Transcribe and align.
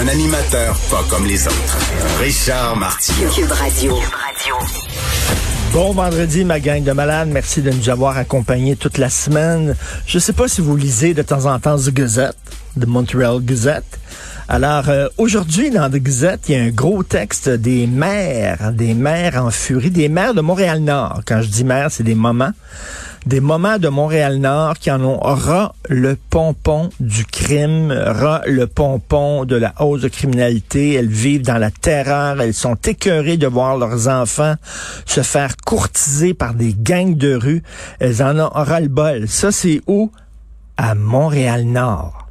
Un 0.00 0.08
animateur 0.08 0.74
pas 0.90 1.04
comme 1.10 1.26
les 1.26 1.46
autres. 1.46 1.78
Richard 2.18 2.76
Martineau. 2.76 3.28
Cube 3.30 3.52
Radio. 3.52 3.94
Bon 5.72 5.92
vendredi, 5.92 6.44
ma 6.44 6.60
gang 6.60 6.82
de 6.82 6.92
malades. 6.92 7.28
Merci 7.30 7.60
de 7.60 7.70
nous 7.70 7.90
avoir 7.90 8.16
accompagnés 8.16 8.76
toute 8.76 8.96
la 8.98 9.10
semaine. 9.10 9.76
Je 10.06 10.18
sais 10.18 10.32
pas 10.32 10.48
si 10.48 10.60
vous 10.62 10.76
lisez 10.76 11.12
de 11.12 11.22
temps 11.22 11.44
en 11.46 11.58
temps 11.58 11.76
The 11.76 11.90
Gazette, 11.90 12.36
The 12.80 12.86
Montreal 12.86 13.40
Gazette. 13.42 13.98
Alors, 14.48 14.88
euh, 14.88 15.08
aujourd'hui, 15.18 15.70
dans 15.70 15.90
The 15.90 15.96
Gazette, 15.96 16.48
il 16.48 16.56
y 16.56 16.58
a 16.58 16.62
un 16.62 16.70
gros 16.70 17.02
texte 17.02 17.48
des 17.48 17.86
maires, 17.86 18.72
des 18.72 18.94
maires 18.94 19.44
en 19.44 19.50
furie, 19.50 19.90
des 19.90 20.08
maires 20.08 20.34
de 20.34 20.40
Montréal-Nord. 20.40 21.20
Quand 21.26 21.42
je 21.42 21.48
dis 21.48 21.64
maires, 21.64 21.90
c'est 21.90 22.02
des 22.02 22.14
moments 22.14 22.52
des 23.26 23.40
moments 23.40 23.78
de 23.78 23.88
Montréal-Nord 23.88 24.78
qui 24.78 24.90
en 24.90 25.02
ont 25.02 25.18
ras 25.18 25.74
le 25.88 26.16
pompon 26.16 26.90
du 26.98 27.24
crime, 27.24 27.92
ras 27.92 28.42
le 28.46 28.66
pompon 28.66 29.44
de 29.44 29.56
la 29.56 29.74
hausse 29.80 30.02
de 30.02 30.08
criminalité. 30.08 30.94
Elles 30.94 31.08
vivent 31.08 31.42
dans 31.42 31.58
la 31.58 31.70
terreur. 31.70 32.40
Elles 32.40 32.54
sont 32.54 32.74
écœurées 32.74 33.36
de 33.36 33.46
voir 33.46 33.76
leurs 33.76 34.08
enfants 34.08 34.54
se 35.06 35.22
faire 35.22 35.56
courtiser 35.64 36.34
par 36.34 36.54
des 36.54 36.74
gangs 36.74 37.16
de 37.16 37.34
rue. 37.34 37.62
Elles 38.00 38.22
en 38.22 38.38
ont 38.38 38.50
ras 38.52 38.80
le 38.80 38.88
bol. 38.88 39.28
Ça, 39.28 39.52
c'est 39.52 39.80
où? 39.86 40.10
À 40.76 40.94
Montréal-Nord. 40.94 42.28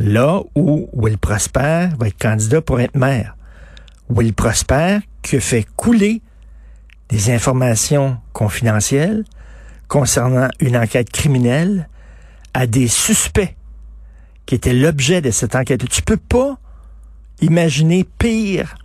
Là 0.00 0.40
où 0.54 0.88
Will 0.92 1.18
Prosper 1.18 1.88
va 1.98 2.08
être 2.08 2.18
candidat 2.18 2.60
pour 2.60 2.80
être 2.80 2.96
maire. 2.96 3.36
Will 4.10 4.34
Prosper 4.34 4.98
qui 5.22 5.40
fait 5.40 5.66
couler 5.76 6.20
des 7.08 7.30
informations 7.30 8.18
confidentielles 8.32 9.24
concernant 9.88 10.48
une 10.60 10.76
enquête 10.76 11.10
criminelle 11.10 11.88
à 12.54 12.66
des 12.66 12.88
suspects 12.88 13.54
qui 14.46 14.54
étaient 14.54 14.74
l'objet 14.74 15.20
de 15.20 15.30
cette 15.30 15.54
enquête. 15.54 15.88
Tu 15.88 16.02
peux 16.02 16.16
pas 16.16 16.58
imaginer 17.40 18.04
pire 18.18 18.76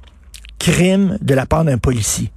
crime 0.57 1.17
de 1.21 1.33
la 1.33 1.45
part 1.45 1.63
d'un 1.63 1.77
policier. 1.77 2.31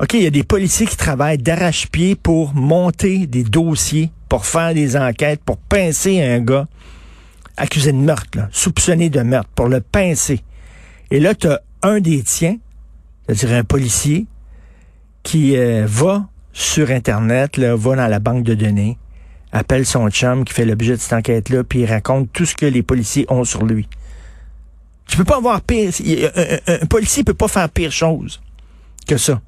OK, 0.00 0.14
il 0.14 0.22
y 0.22 0.26
a 0.26 0.30
des 0.30 0.44
policiers 0.44 0.86
qui 0.86 0.96
travaillent 0.96 1.38
d'arrache-pied 1.38 2.16
pour 2.16 2.54
monter 2.54 3.26
des 3.26 3.44
dossiers, 3.44 4.10
pour 4.28 4.44
faire 4.44 4.74
des 4.74 4.96
enquêtes, 4.96 5.40
pour 5.44 5.56
pincer 5.56 6.20
un 6.22 6.40
gars 6.40 6.66
accusé 7.56 7.92
de 7.92 7.98
meurtre, 7.98 8.48
soupçonné 8.50 9.08
de 9.08 9.20
meurtre, 9.20 9.50
pour 9.54 9.68
le 9.68 9.80
pincer. 9.80 10.42
Et 11.10 11.20
là, 11.20 11.34
tu 11.34 11.46
as 11.46 11.60
un 11.82 12.00
des 12.00 12.22
tiens 12.22 12.56
c'est-à-dire 13.26 13.56
un 13.56 13.64
policier 13.64 14.26
qui 15.22 15.56
euh, 15.56 15.86
va 15.86 16.28
sur 16.52 16.90
Internet, 16.90 17.56
là, 17.56 17.74
va 17.74 17.96
dans 17.96 18.06
la 18.06 18.18
banque 18.18 18.44
de 18.44 18.54
données, 18.54 18.98
appelle 19.52 19.86
son 19.86 20.08
chum 20.10 20.44
qui 20.44 20.52
fait 20.52 20.64
l'objet 20.64 20.92
de 20.92 21.00
cette 21.00 21.12
enquête-là, 21.12 21.64
puis 21.64 21.80
il 21.80 21.86
raconte 21.86 22.32
tout 22.32 22.44
ce 22.44 22.54
que 22.54 22.66
les 22.66 22.82
policiers 22.82 23.26
ont 23.28 23.44
sur 23.44 23.64
lui. 23.64 23.88
Tu 25.06 25.16
peux 25.16 25.24
pas 25.24 25.36
avoir 25.36 25.60
pire. 25.60 25.92
Un, 26.36 26.74
un, 26.82 26.86
policier 26.86 27.24
peut 27.24 27.34
pas 27.34 27.48
faire 27.48 27.68
pire 27.68 27.92
chose 27.92 28.40
que 29.06 29.16
ça. 29.16 29.40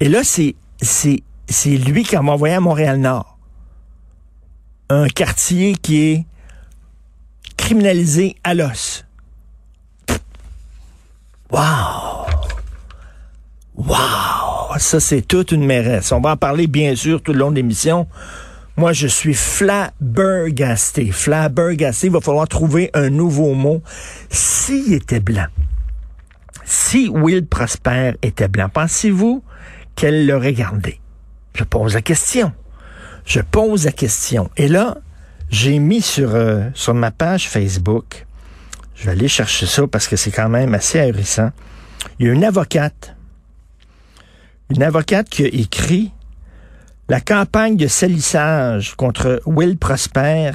Et 0.00 0.08
là, 0.08 0.24
c'est, 0.24 0.56
c'est, 0.80 1.22
c'est 1.48 1.76
lui 1.76 2.02
qui 2.02 2.16
m'a 2.16 2.32
envoyé 2.32 2.54
à 2.54 2.60
Montréal-Nord. 2.60 3.38
Un 4.88 5.08
quartier 5.08 5.74
qui 5.74 6.02
est 6.02 6.26
criminalisé 7.56 8.36
à 8.42 8.54
l'os. 8.54 9.04
Wow! 11.50 12.11
Ça, 14.82 14.98
c'est 14.98 15.22
toute 15.22 15.52
une 15.52 15.64
mairesse. 15.64 16.10
On 16.10 16.20
va 16.20 16.32
en 16.32 16.36
parler, 16.36 16.66
bien 16.66 16.96
sûr, 16.96 17.22
tout 17.22 17.32
le 17.32 17.38
long 17.38 17.50
de 17.50 17.56
l'émission. 17.56 18.08
Moi, 18.76 18.92
je 18.92 19.06
suis 19.06 19.32
flabbergasté. 19.32 21.12
Flabbergasté. 21.12 22.08
Il 22.08 22.12
va 22.12 22.20
falloir 22.20 22.48
trouver 22.48 22.90
un 22.92 23.08
nouveau 23.08 23.54
mot. 23.54 23.80
S'il 24.28 24.92
était 24.92 25.20
blanc, 25.20 25.46
si 26.64 27.08
Will 27.08 27.46
Prosper 27.46 28.14
était 28.22 28.48
blanc, 28.48 28.68
pensez-vous 28.68 29.44
qu'elle 29.94 30.26
l'aurait 30.26 30.52
gardé? 30.52 31.00
Je 31.54 31.62
pose 31.62 31.94
la 31.94 32.02
question. 32.02 32.52
Je 33.24 33.40
pose 33.40 33.84
la 33.84 33.92
question. 33.92 34.50
Et 34.56 34.66
là, 34.66 34.98
j'ai 35.48 35.78
mis 35.78 36.02
sur, 36.02 36.34
euh, 36.34 36.68
sur 36.74 36.92
ma 36.92 37.12
page 37.12 37.48
Facebook, 37.48 38.26
je 38.96 39.04
vais 39.04 39.12
aller 39.12 39.28
chercher 39.28 39.66
ça 39.66 39.86
parce 39.86 40.08
que 40.08 40.16
c'est 40.16 40.32
quand 40.32 40.48
même 40.48 40.74
assez 40.74 40.98
ahurissant. 40.98 41.50
Il 42.18 42.26
y 42.26 42.30
a 42.30 42.32
une 42.32 42.44
avocate 42.44 43.14
une 44.72 44.82
avocate 44.82 45.28
qui 45.28 45.44
a 45.44 45.48
écrit 45.48 46.12
La 47.08 47.20
campagne 47.20 47.76
de 47.76 47.88
salissage 47.88 48.94
contre 48.94 49.42
Will 49.44 49.76
Prosper 49.76 50.52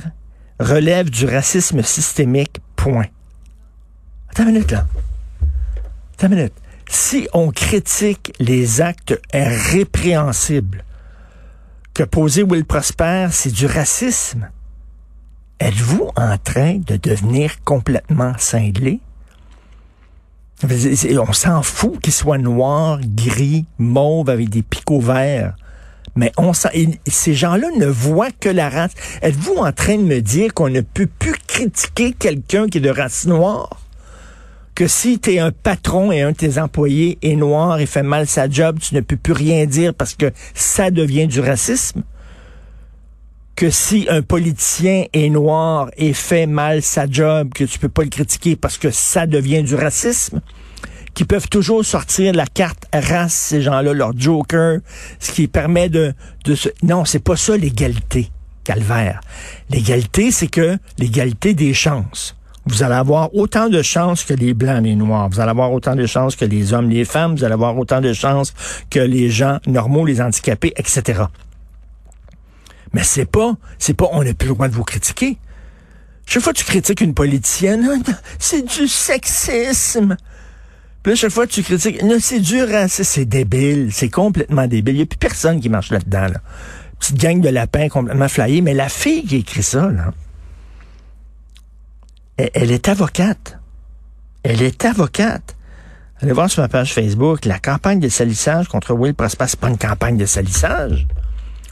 relève 0.59 1.11
du 1.11 1.27
racisme 1.27 1.83
systémique, 1.83 2.59
point. 2.75 3.05
Attends 4.31 4.47
une 4.47 4.53
minute, 4.53 4.71
là. 4.71 4.87
Attends 6.15 6.27
une 6.29 6.35
minute. 6.35 6.53
Si 6.89 7.27
on 7.33 7.51
critique 7.51 8.33
les 8.39 8.81
actes 8.81 9.19
répréhensibles 9.33 10.83
que 11.93 12.03
posait 12.03 12.41
Will 12.41 12.65
Prosper, 12.65 13.27
c'est 13.29 13.51
du 13.51 13.67
racisme, 13.67 14.49
êtes-vous 15.59 16.09
en 16.15 16.37
train 16.39 16.79
de 16.79 16.95
devenir 16.95 17.61
complètement 17.63 18.33
cinglé? 18.39 18.99
On 20.63 21.33
s'en 21.33 21.61
fout 21.61 21.99
qu'il 22.01 22.13
soit 22.13 22.39
noir, 22.39 22.99
gris, 23.03 23.65
mauve 23.77 24.29
avec 24.29 24.49
des 24.49 24.63
picots 24.63 24.99
verts. 24.99 25.55
Mais 26.15 26.31
on 26.35 26.51
ces 26.53 27.33
gens-là 27.35 27.67
ne 27.77 27.85
voient 27.85 28.31
que 28.31 28.49
la 28.49 28.69
race. 28.69 28.93
Êtes-vous 29.21 29.57
en 29.57 29.71
train 29.71 29.97
de 29.97 30.03
me 30.03 30.19
dire 30.19 30.55
qu'on 30.55 30.69
ne 30.69 30.81
peut 30.81 31.05
plus 31.05 31.35
critiquer 31.45 32.11
quelqu'un 32.11 32.67
qui 32.67 32.79
est 32.79 32.81
de 32.81 32.89
race 32.89 33.27
noire? 33.27 33.81
Que 34.73 34.87
si 34.87 35.19
tu 35.19 35.33
es 35.33 35.39
un 35.39 35.51
patron 35.51 36.11
et 36.11 36.21
un 36.21 36.31
de 36.31 36.37
tes 36.37 36.57
employés 36.57 37.19
est 37.21 37.35
noir 37.35 37.79
et 37.79 37.85
fait 37.85 38.01
mal 38.01 38.25
sa 38.25 38.49
job, 38.49 38.79
tu 38.79 38.95
ne 38.95 39.01
peux 39.01 39.15
plus 39.15 39.33
rien 39.33 39.67
dire 39.67 39.93
parce 39.93 40.15
que 40.15 40.31
ça 40.55 40.89
devient 40.89 41.27
du 41.27 41.39
racisme? 41.39 42.01
Que 43.57 43.71
si 43.71 44.05
un 44.07 44.21
politicien 44.21 45.05
est 45.13 45.29
noir 45.29 45.89
et 45.97 46.13
fait 46.13 46.45
mal 46.45 46.83
sa 46.83 47.09
job, 47.09 47.49
que 47.55 47.63
tu 47.63 47.79
peux 47.79 47.89
pas 47.89 48.03
le 48.03 48.09
critiquer 48.09 48.55
parce 48.55 48.77
que 48.77 48.91
ça 48.91 49.25
devient 49.25 49.63
du 49.63 49.73
racisme, 49.73 50.41
qui 51.15 51.25
peuvent 51.25 51.49
toujours 51.49 51.83
sortir 51.83 52.33
la 52.33 52.45
carte 52.45 52.83
race, 52.93 53.33
ces 53.33 53.63
gens-là, 53.63 53.93
leur 53.93 54.15
joker, 54.15 54.77
ce 55.19 55.31
qui 55.31 55.47
permet 55.47 55.89
de, 55.89 56.13
de 56.45 56.53
se... 56.53 56.69
Non, 56.83 57.03
c'est 57.03 57.23
pas 57.23 57.35
ça 57.35 57.57
l'égalité, 57.57 58.29
calvaire. 58.63 59.21
L'égalité, 59.71 60.29
c'est 60.29 60.47
que 60.47 60.77
l'égalité 60.99 61.55
des 61.55 61.73
chances. 61.73 62.35
Vous 62.67 62.83
allez 62.83 62.93
avoir 62.93 63.33
autant 63.33 63.69
de 63.69 63.81
chances 63.81 64.23
que 64.23 64.35
les 64.35 64.53
blancs, 64.53 64.83
les 64.83 64.93
noirs. 64.93 65.29
Vous 65.29 65.39
allez 65.39 65.49
avoir 65.49 65.71
autant 65.71 65.95
de 65.95 66.05
chances 66.05 66.35
que 66.35 66.45
les 66.45 66.73
hommes, 66.73 66.91
les 66.91 67.05
femmes. 67.05 67.35
Vous 67.35 67.43
allez 67.43 67.53
avoir 67.53 67.75
autant 67.75 68.01
de 68.01 68.13
chances 68.13 68.53
que 68.91 68.99
les 68.99 69.31
gens 69.31 69.57
normaux, 69.65 70.05
les 70.05 70.21
handicapés, 70.21 70.73
etc. 70.75 71.23
Mais 72.93 73.03
c'est 73.03 73.25
pas, 73.25 73.55
c'est 73.79 73.93
pas, 73.93 74.07
on 74.11 74.23
n'a 74.23 74.33
plus 74.33 74.47
le 74.47 74.53
droit 74.53 74.67
de 74.67 74.73
vous 74.73 74.83
critiquer. 74.83 75.37
Chaque 76.25 76.43
fois 76.43 76.53
que 76.53 76.57
tu 76.57 76.65
critiques 76.65 77.01
une 77.01 77.13
politicienne, 77.13 78.03
c'est 78.39 78.63
du 78.63 78.87
sexisme. 78.87 80.17
Puis 81.03 81.15
chaque 81.15 81.31
fois 81.31 81.47
que 81.47 81.53
tu 81.53 81.63
critiques, 81.63 82.03
non, 82.03 82.17
c'est 82.19 82.41
du 82.41 82.61
racisme, 82.63 83.03
c'est 83.03 83.25
débile, 83.25 83.89
c'est 83.93 84.09
complètement 84.09 84.67
débile. 84.67 84.95
Il 84.95 84.97
n'y 84.97 85.03
a 85.03 85.05
plus 85.05 85.17
personne 85.17 85.61
qui 85.61 85.69
marche 85.69 85.89
là-dedans, 85.89 86.27
là. 86.27 86.41
Petite 86.99 87.17
gang 87.17 87.39
de 87.39 87.49
lapins 87.49 87.89
complètement 87.89 88.27
flyés. 88.27 88.61
Mais 88.61 88.73
la 88.73 88.89
fille 88.89 89.23
qui 89.23 89.37
écrit 89.37 89.63
ça, 89.63 89.89
elle, 92.37 92.71
est 92.71 92.89
avocate. 92.89 93.57
Elle 94.43 94.61
est 94.61 94.83
avocate. 94.83 95.55
Allez 96.21 96.33
voir 96.33 96.49
sur 96.49 96.61
ma 96.61 96.67
page 96.67 96.93
Facebook, 96.93 97.45
la 97.45 97.59
campagne 97.59 97.99
de 97.99 98.09
salissage 98.09 98.67
contre 98.67 98.93
Will 98.93 99.13
Prosper, 99.13 99.45
c'est 99.47 99.59
pas 99.59 99.69
une 99.69 99.77
campagne 99.77 100.17
de 100.17 100.25
salissage. 100.25 101.07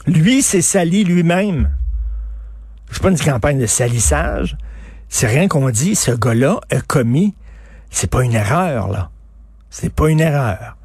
Lui, 0.06 0.42
c'est 0.42 0.62
sali 0.62 1.04
lui-même. 1.04 1.70
C'est 2.90 3.02
pas 3.02 3.10
une 3.10 3.18
campagne 3.18 3.58
de 3.58 3.66
salissage. 3.66 4.56
C'est 5.08 5.26
rien 5.26 5.48
qu'on 5.48 5.70
dit. 5.70 5.94
Ce 5.96 6.12
gars-là 6.12 6.60
a 6.70 6.80
commis. 6.80 7.34
C'est 7.90 8.10
pas 8.10 8.22
une 8.22 8.34
erreur, 8.34 8.88
là. 8.88 9.10
C'est 9.70 9.92
pas 9.92 10.08
une 10.08 10.20
erreur. 10.20 10.76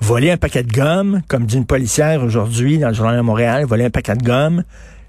Voler 0.00 0.30
un 0.30 0.36
paquet 0.36 0.62
de 0.62 0.72
gomme, 0.72 1.22
comme 1.28 1.46
dit 1.46 1.56
une 1.56 1.66
policière 1.66 2.22
aujourd'hui 2.22 2.78
dans 2.78 2.88
le 2.88 2.94
journal 2.94 3.16
de 3.16 3.22
Montréal, 3.22 3.64
voler 3.64 3.86
un 3.86 3.90
paquet 3.90 4.14
de 4.14 4.22
gomme, 4.22 4.62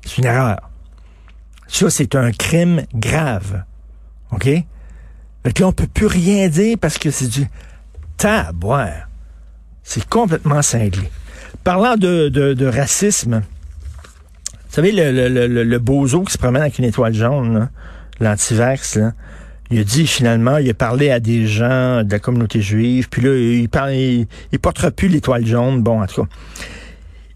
c'est 0.06 0.20
une 0.20 0.26
erreur. 0.26 0.60
Ça, 1.68 1.90
c'est 1.90 2.16
un 2.16 2.32
crime 2.32 2.84
grave. 2.94 3.64
OK? 4.32 4.46
Fait 4.46 5.54
que 5.54 5.62
là, 5.62 5.68
on 5.68 5.74
peut 5.74 5.88
plus 5.88 6.08
rien 6.08 6.48
dire 6.48 6.78
parce 6.80 6.98
que 6.98 7.12
c'est 7.12 7.28
du 7.28 7.50
taboire. 8.16 9.10
C'est 9.84 10.08
complètement 10.08 10.62
cinglé. 10.62 11.10
Parlant 11.64 11.96
de, 11.96 12.30
de, 12.30 12.66
racisme, 12.66 13.42
vous 13.42 14.74
savez, 14.74 14.92
le, 14.92 15.12
le, 15.12 15.48
le, 15.48 15.64
le 15.64 15.80
bozo 15.80 16.24
qui 16.24 16.34
se 16.34 16.38
promène 16.38 16.62
avec 16.62 16.78
une 16.80 16.86
étoile 16.86 17.14
jaune, 17.14 17.70
l'antivax, 18.20 19.00
il 19.70 19.80
a 19.80 19.84
dit 19.84 20.08
finalement, 20.08 20.58
il 20.58 20.70
a 20.70 20.74
parlé 20.74 21.12
à 21.12 21.20
des 21.20 21.46
gens 21.46 22.04
de 22.04 22.12
la 22.12 22.20
communauté 22.20 22.62
juive, 22.62 23.10
puis 23.10 23.22
là, 23.22 23.36
il, 23.36 23.68
parle, 23.68 23.94
il, 23.94 24.28
il 24.52 24.60
portera 24.60 24.92
plus 24.92 25.10
l'étoile 25.10 25.46
jaune. 25.46 25.82
Bon, 25.82 26.02
en 26.02 26.08
tout 26.08 26.24
cas. 26.24 26.30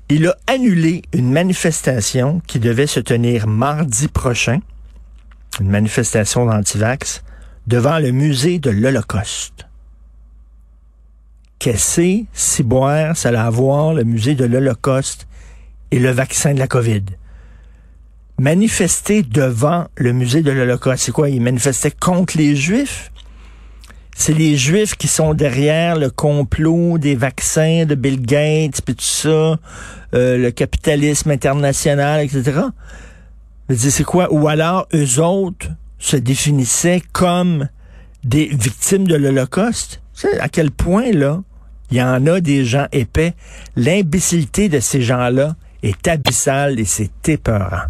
Il 0.09 0.27
a 0.27 0.35
annulé 0.47 1.03
une 1.13 1.31
manifestation 1.31 2.41
qui 2.47 2.59
devait 2.59 2.87
se 2.87 2.99
tenir 2.99 3.47
mardi 3.47 4.07
prochain, 4.07 4.59
une 5.59 5.69
manifestation 5.69 6.45
d'antivax, 6.45 7.23
devant 7.67 7.99
le 7.99 8.11
musée 8.11 8.59
de 8.59 8.69
l'Holocauste. 8.69 9.67
Qu'est-ce 11.61 12.23
si 12.33 12.63
boire 12.63 13.15
ça 13.15 13.29
allait 13.29 13.37
avoir 13.37 13.93
le 13.93 14.03
musée 14.03 14.33
de 14.33 14.45
l'Holocauste 14.45 15.27
et 15.91 15.99
le 15.99 16.09
vaccin 16.09 16.55
de 16.55 16.57
la 16.57 16.65
COVID? 16.65 17.03
Manifester 18.39 19.21
devant 19.21 19.85
le 19.95 20.11
musée 20.11 20.41
de 20.41 20.49
l'Holocauste, 20.49 21.03
c'est 21.03 21.11
quoi? 21.11 21.29
Il 21.29 21.39
manifestait 21.39 21.91
contre 21.91 22.35
les 22.39 22.55
Juifs? 22.55 23.11
C'est 24.17 24.33
les 24.33 24.57
Juifs 24.57 24.95
qui 24.95 25.07
sont 25.07 25.35
derrière 25.35 25.97
le 25.97 26.09
complot 26.09 26.97
des 26.97 27.13
vaccins 27.13 27.85
de 27.85 27.93
Bill 27.93 28.19
Gates, 28.23 28.81
puis 28.83 28.95
tout 28.95 29.03
ça, 29.03 29.29
euh, 30.15 30.37
le 30.39 30.49
capitalisme 30.49 31.29
international, 31.29 32.25
etc. 32.25 32.59
C'est 33.69 34.03
quoi? 34.03 34.33
Ou 34.33 34.47
alors, 34.47 34.87
eux 34.95 35.19
autres 35.19 35.67
se 35.99 36.17
définissaient 36.17 37.03
comme 37.11 37.69
des 38.23 38.47
victimes 38.47 39.07
de 39.07 39.13
l'Holocauste? 39.13 40.01
à 40.39 40.49
quel 40.49 40.69
point, 40.69 41.11
là, 41.11 41.41
il 41.91 41.97
y 41.97 42.01
en 42.01 42.25
a 42.27 42.39
des 42.39 42.65
gens 42.65 42.87
épais. 42.91 43.33
L'imbécilité 43.75 44.69
de 44.69 44.79
ces 44.79 45.01
gens-là 45.01 45.55
est 45.83 46.07
abyssale 46.07 46.79
et 46.79 46.85
c'est 46.85 47.29
épeurant. 47.29 47.87